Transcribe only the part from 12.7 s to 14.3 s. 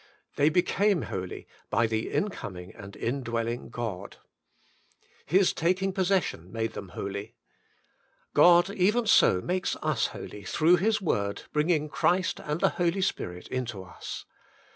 Holy Spirit into us.